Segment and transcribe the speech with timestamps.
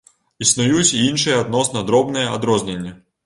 [0.45, 2.95] Існуюць і іншыя адносна дробныя адрозненні.